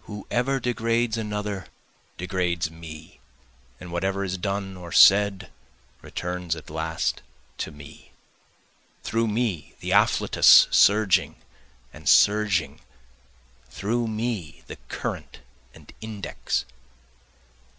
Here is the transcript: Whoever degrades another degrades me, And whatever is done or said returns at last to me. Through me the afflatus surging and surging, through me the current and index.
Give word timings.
Whoever 0.00 0.60
degrades 0.60 1.16
another 1.16 1.68
degrades 2.18 2.70
me, 2.70 3.20
And 3.80 3.90
whatever 3.90 4.22
is 4.22 4.36
done 4.36 4.76
or 4.76 4.92
said 4.92 5.48
returns 6.02 6.54
at 6.54 6.68
last 6.68 7.22
to 7.56 7.70
me. 7.70 8.12
Through 9.02 9.28
me 9.28 9.72
the 9.80 9.92
afflatus 9.92 10.68
surging 10.70 11.36
and 11.90 12.06
surging, 12.06 12.82
through 13.70 14.08
me 14.08 14.62
the 14.66 14.76
current 14.90 15.38
and 15.74 15.90
index. 16.02 16.66